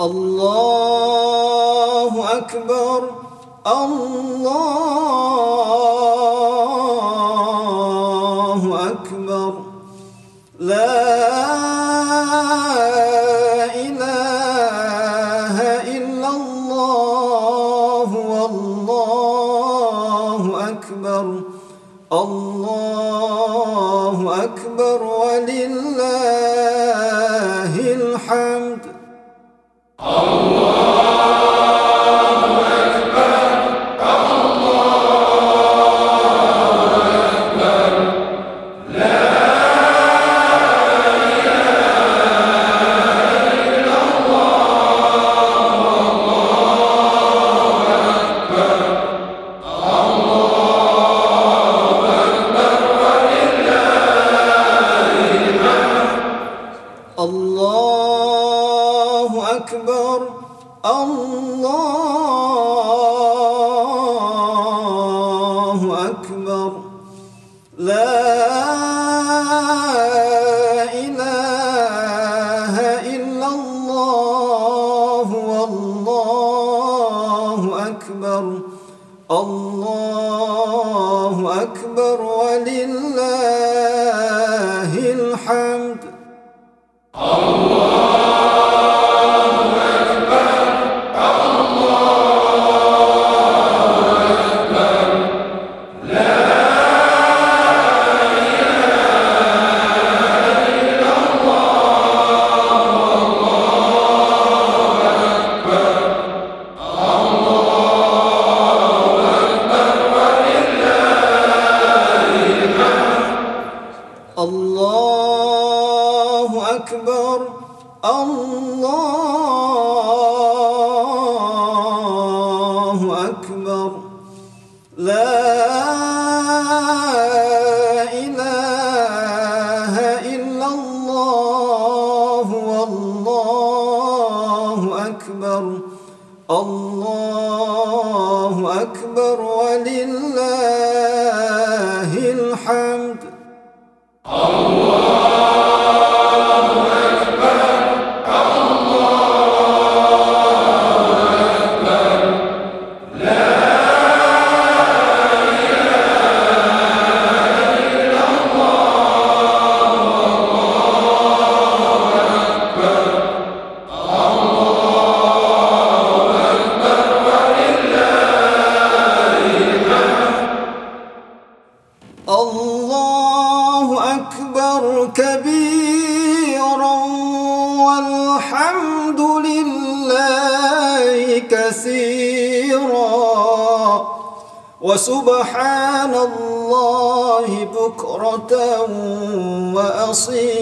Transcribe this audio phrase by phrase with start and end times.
[0.00, 3.10] الله أكبر
[3.66, 5.57] الله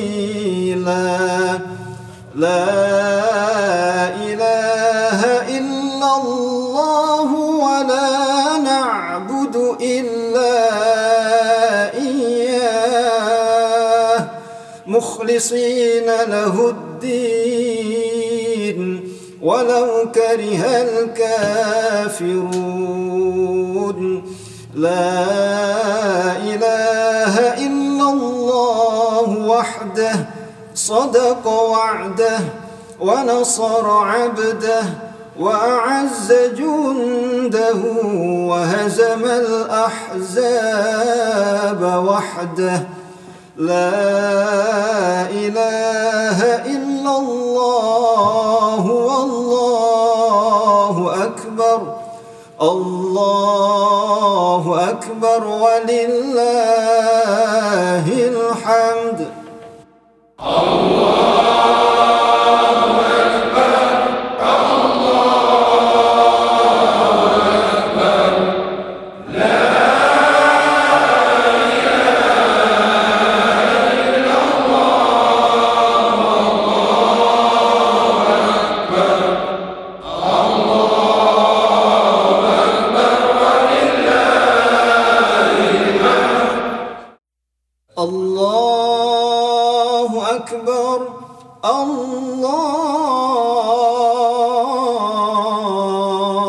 [0.06, 1.58] وأصيلا
[2.34, 2.68] لا
[4.14, 5.20] إله
[5.58, 7.28] إلا الله
[7.66, 10.54] ولا نعبد إلا
[11.94, 13.06] إياه.
[14.86, 17.98] مخلصين له الدين
[19.42, 20.62] ولو كره
[22.06, 22.56] الكافرون.
[24.74, 25.75] لا
[30.86, 32.38] صدق وعده
[33.00, 34.84] ونصر عبده
[35.40, 37.76] وأعز جنده
[38.50, 39.24] وهزم
[40.22, 42.82] الأحزاب وحده.
[43.56, 43.92] لا
[45.30, 46.38] إله
[46.74, 51.80] إلا الله والله أكبر
[52.62, 56.86] الله أكبر ولله
[58.32, 59.20] الحمد.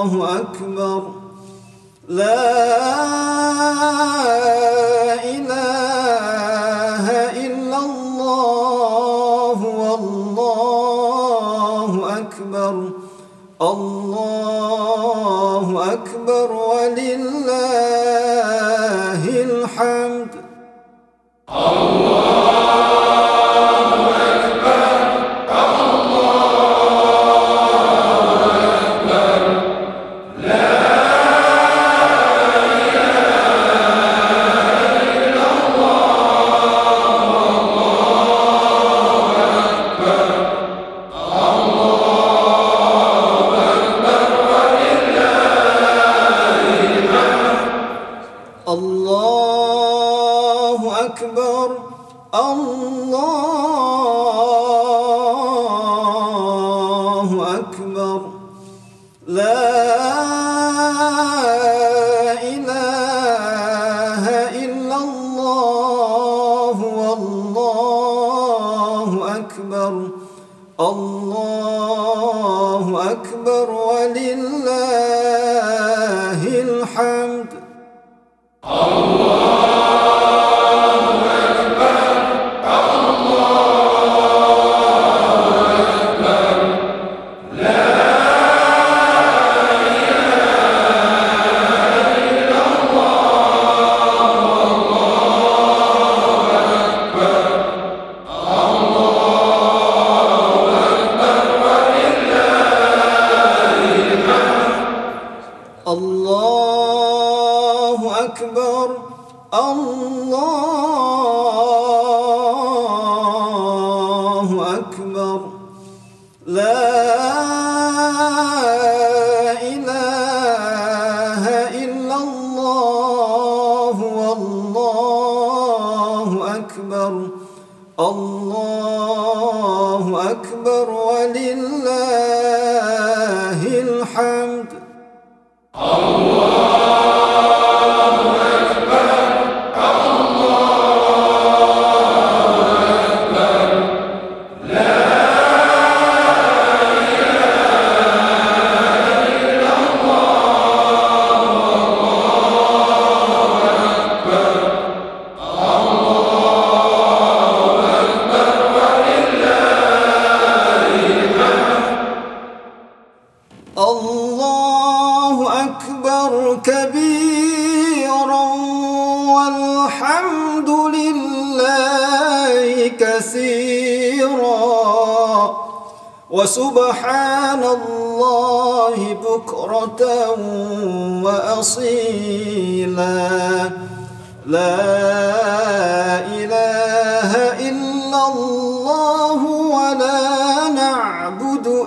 [0.07, 1.11] الله أكبر.
[2.07, 3.06] لا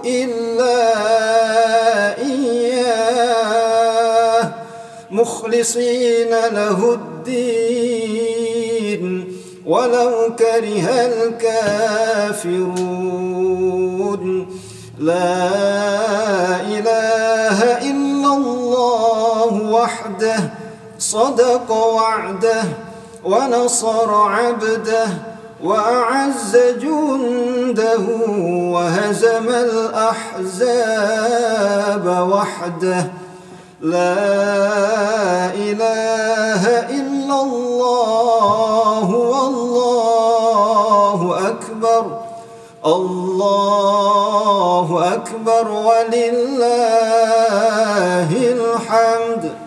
[0.04, 0.78] إلا
[2.18, 3.40] إياه
[5.10, 8.00] مخلصين له الدين
[9.66, 10.88] ولو كره
[12.30, 12.80] الكافرون.
[14.98, 15.46] لا
[16.60, 17.58] إله
[17.90, 20.40] إلا الله وحده
[20.98, 22.64] صدق وعده
[23.24, 25.08] ونصر عبده
[25.64, 28.00] وأعز جنده
[28.74, 30.48] وهزم الأحزاب
[32.32, 33.06] وحده.
[33.80, 40.40] لا إله إلا الله والله
[41.48, 42.04] أكبر.
[42.86, 47.10] الله أكبر ولله
[48.32, 49.59] الحمد.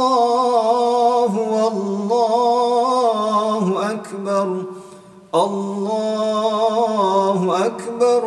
[0.00, 4.48] الله والله أكبر
[5.34, 8.22] الله أكبر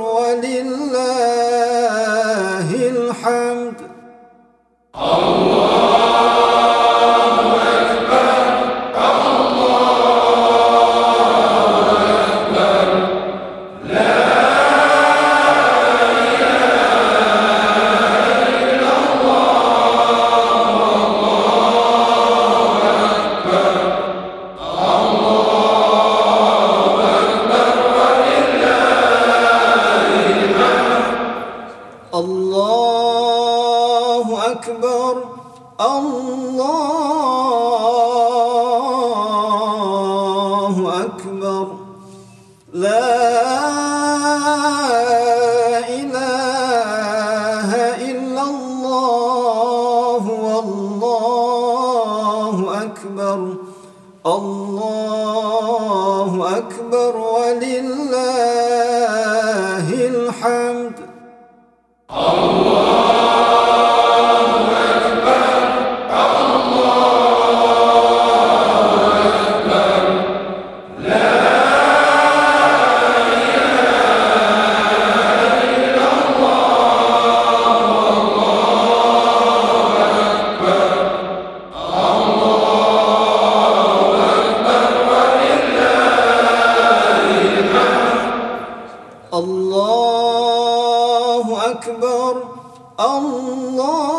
[92.98, 94.13] Allah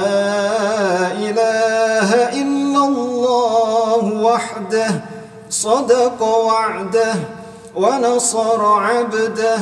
[1.26, 2.10] إله
[2.42, 4.92] إلا الله وحده
[5.50, 7.14] صدق وعده
[7.76, 9.60] ونصر عبده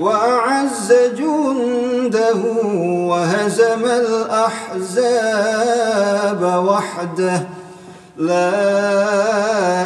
[0.00, 2.42] وأعز جنده
[3.10, 3.84] وهزم
[4.64, 5.22] الأحزاب
[6.68, 7.38] وحده.
[8.16, 8.50] لا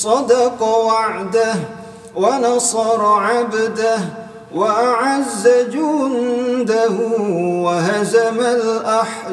[0.03, 1.53] صدق وعده
[2.15, 3.99] ونصر عبده
[4.55, 6.91] وأعز جنده
[7.65, 8.39] وهزم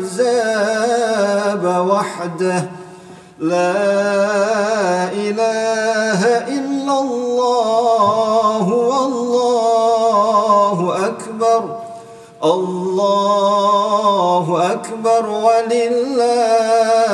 [0.05, 2.61] الأحزاب وحده.
[3.39, 3.75] لا
[5.25, 6.21] إله
[6.57, 11.63] إلا الله والله أكبر
[12.45, 17.08] الله أكبر ولله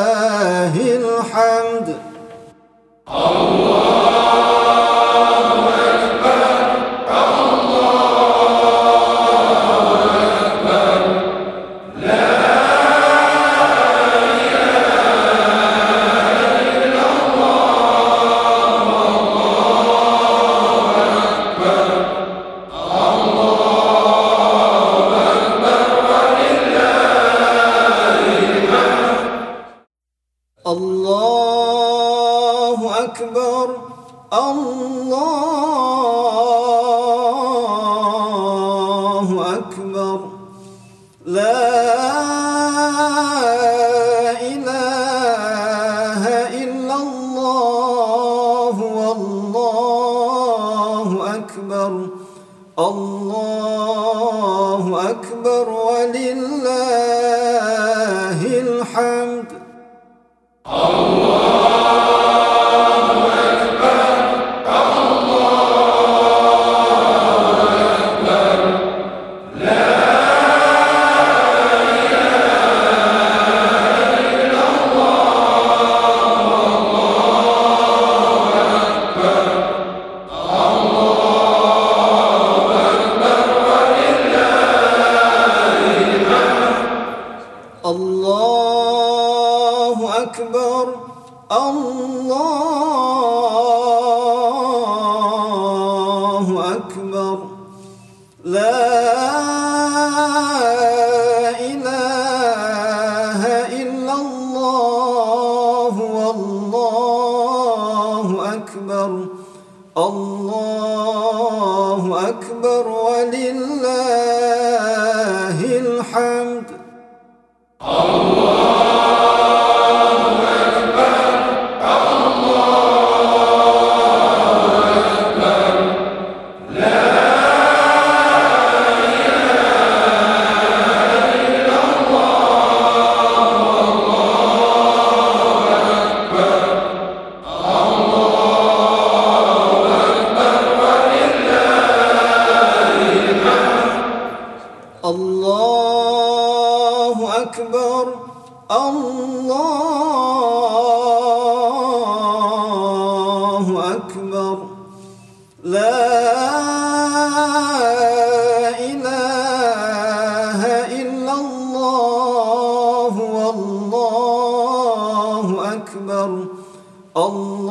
[167.15, 167.64] Allah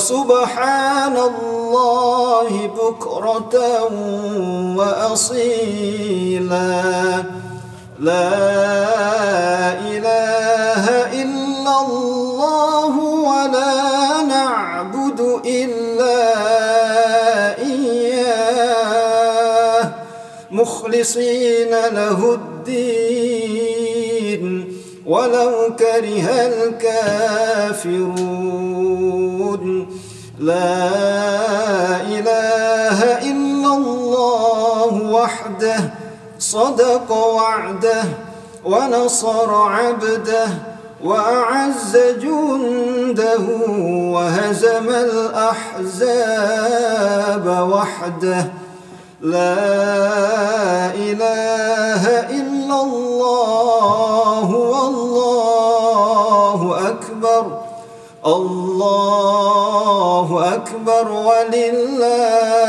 [0.00, 0.59] subhanallah
[41.04, 43.40] وأعز جنده
[44.14, 44.88] وهزم
[45.88, 48.46] الأحزاب وحده.
[49.20, 49.56] لا
[50.94, 55.80] إله إلا الله والله
[56.88, 57.44] أكبر.
[58.26, 62.59] الله أكبر ولله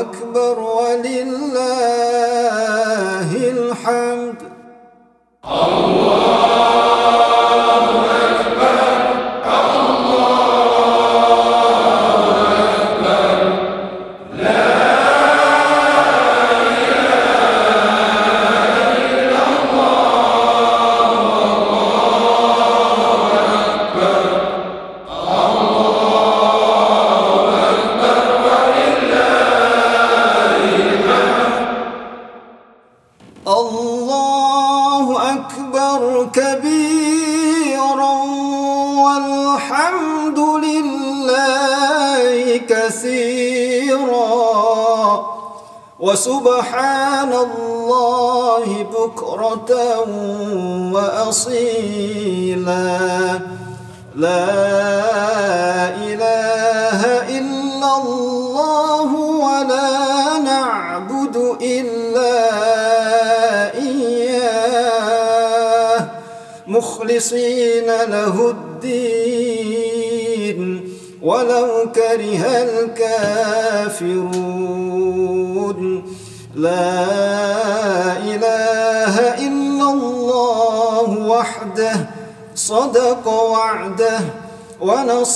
[0.00, 1.35] أكبر ولله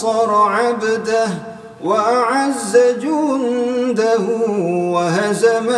[0.00, 1.28] نصر عبده
[1.84, 4.20] وأعز جنده
[4.94, 5.68] وهزم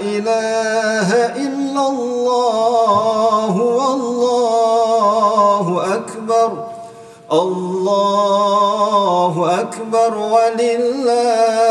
[0.00, 6.64] إله إلا الله والله أكبر
[7.32, 11.65] الله أكبر ولله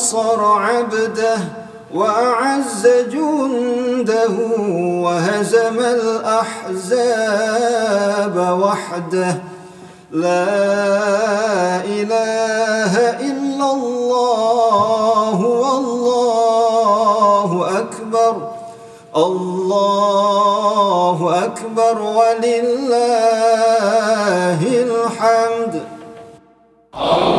[0.00, 1.38] نصر عبده
[1.94, 4.30] وأعز جنده
[5.04, 6.76] وهزم الأحزاب
[8.62, 9.36] وحده
[10.12, 10.46] لا
[11.84, 12.94] إله
[13.28, 18.48] إلا الله والله أكبر
[19.16, 23.00] الله أكبر ولله
[24.62, 25.74] الحمد.
[26.94, 27.29] الله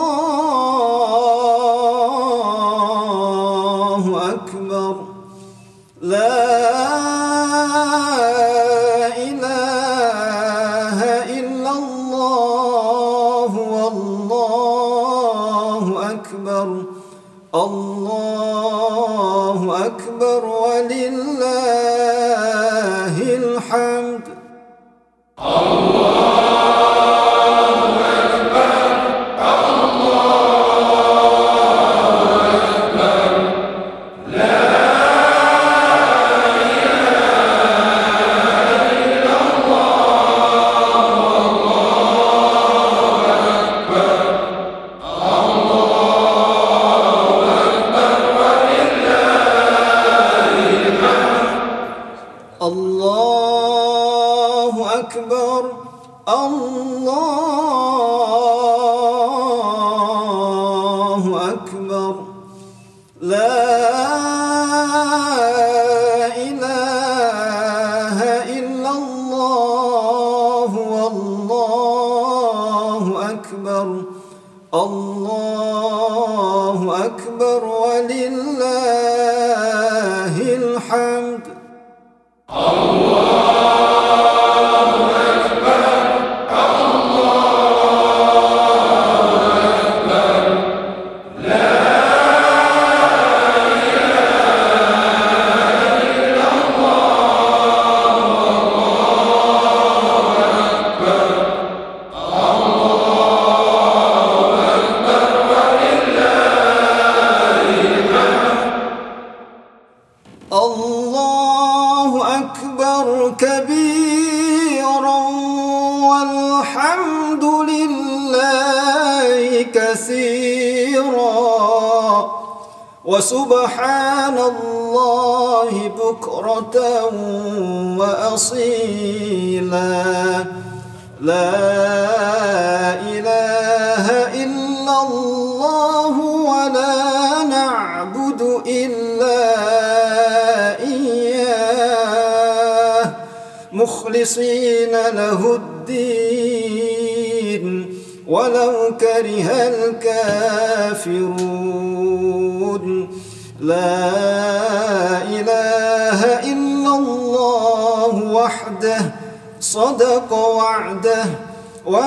[123.21, 123.80] وسبح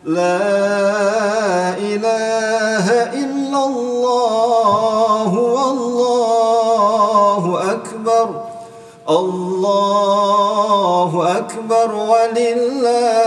[0.05, 0.39] لا
[1.77, 8.27] إله إلا الله والله أكبر
[9.09, 13.22] الله أكبر ولله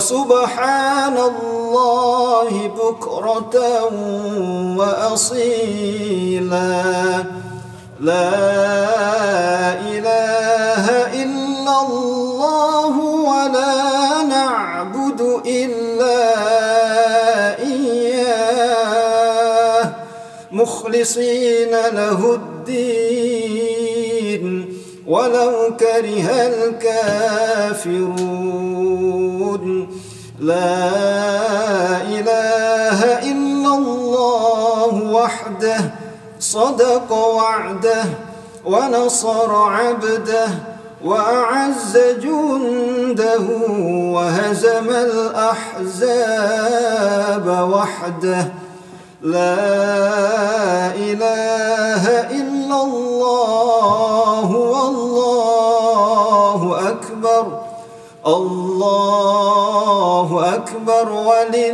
[0.00, 3.56] وسبحان الله بكرة
[4.80, 6.64] وأصيلا.
[8.00, 8.32] لا
[9.92, 10.84] إله
[11.22, 12.94] إلا الله
[13.28, 13.76] ولا
[14.24, 16.20] نعبد إلا
[17.58, 18.80] إياه.
[20.52, 23.64] مخلصين له الدين.
[25.06, 27.90] ولو كره الكافرون.
[30.50, 35.80] لا إله إلا الله وحده
[36.40, 38.04] صدق وعده
[38.64, 40.48] ونصر عبده
[41.04, 41.94] وأعز
[42.24, 43.46] جنده
[44.14, 46.26] وهزم الأحزاب
[47.74, 48.42] وحده.
[49.22, 49.60] لا
[51.08, 52.04] إله
[52.40, 56.60] إلا الله والله
[56.92, 57.44] أكبر
[58.26, 59.59] الله
[60.54, 61.70] أكبر ولله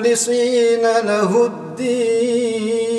[0.00, 2.96] مخلصين له الدين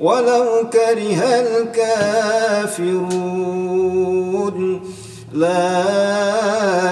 [0.00, 1.22] ولو كره
[2.70, 2.96] الكافرون.
[5.32, 5.84] لا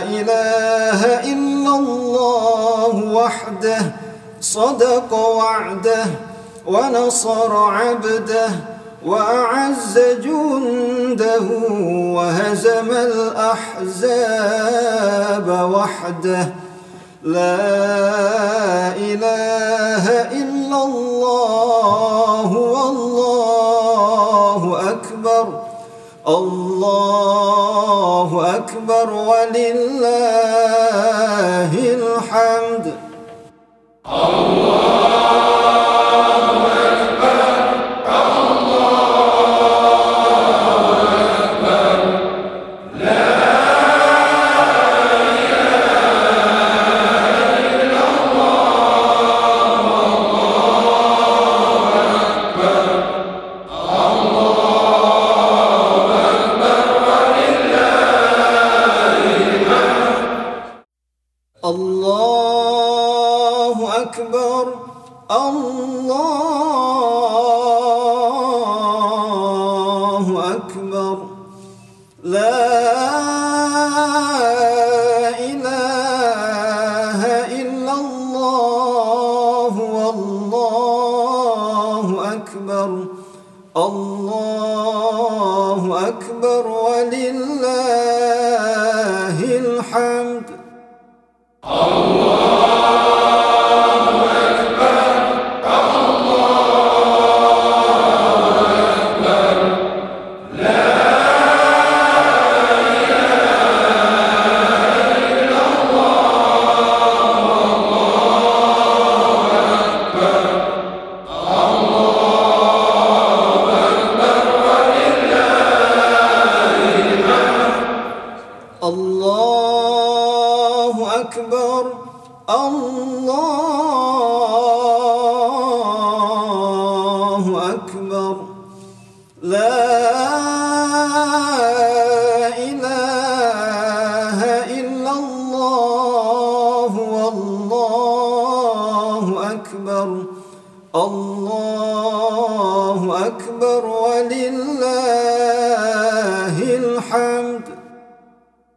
[0.03, 3.93] إله إلا الله وحده
[4.41, 6.07] صدق وعده
[6.67, 8.51] ونصر عبده
[9.07, 11.49] وأعز جنده
[12.17, 14.29] وهزم الأحزاب
[15.75, 16.53] وحده
[17.23, 25.61] لا إله إلا الله والله أكبر
[26.29, 30.11] الله أكبر ولله
[31.75, 33.00] الحمد.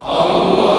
[0.06, 0.73] Allah.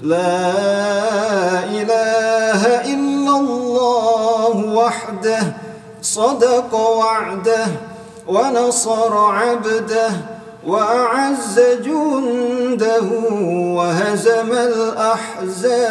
[0.02, 0.54] لا
[1.64, 2.62] إله
[2.94, 5.44] إلا الله وحده
[6.02, 7.68] صدق وعده
[8.28, 10.12] ونصر عبده
[10.68, 13.08] وأعز جنده
[13.78, 14.52] وهزم
[15.52, 15.90] الأحزاب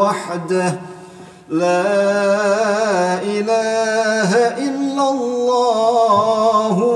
[0.00, 0.78] وحده.
[1.48, 6.95] لا إله إلا الله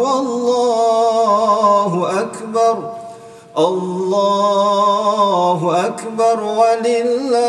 [3.68, 7.40] الله أكبر ولله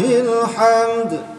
[0.00, 1.35] الحمد.